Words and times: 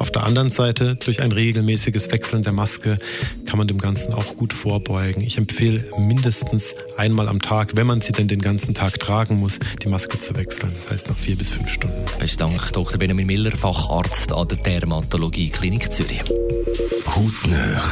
Auf 0.00 0.10
der 0.10 0.24
anderen 0.24 0.48
Seite, 0.48 0.96
durch 0.96 1.20
ein 1.20 1.30
regelmäßiges 1.30 2.10
Wechseln 2.10 2.40
der 2.40 2.54
Maske 2.54 2.96
kann 3.44 3.58
man 3.58 3.68
dem 3.68 3.76
Ganzen 3.76 4.14
auch 4.14 4.34
gut 4.34 4.54
vorbeugen. 4.54 5.22
Ich 5.22 5.36
empfehle 5.36 5.84
mindestens 5.98 6.74
einmal 6.96 7.28
am 7.28 7.38
Tag, 7.38 7.76
wenn 7.76 7.86
man 7.86 8.00
sie 8.00 8.12
denn 8.12 8.26
den 8.26 8.40
ganzen 8.40 8.72
Tag 8.72 8.98
tragen 8.98 9.40
muss, 9.40 9.58
die 9.82 9.88
Maske 9.88 10.16
zu 10.16 10.34
wechseln. 10.36 10.72
Das 10.74 10.90
heißt 10.90 11.10
nach 11.10 11.18
vier 11.18 11.36
bis 11.36 11.50
fünf 11.50 11.68
Stunden. 11.68 12.02
Besten 12.18 12.38
Dank, 12.38 12.72
Dr. 12.72 12.98
Benjamin 12.98 13.26
Miller, 13.26 13.50
Facharzt 13.50 14.32
an 14.32 14.48
der 14.48 14.56
Dermatologie 14.56 15.50
Klinik 15.50 15.92
Zürich. 15.92 16.24
Hautnöch 17.06 17.84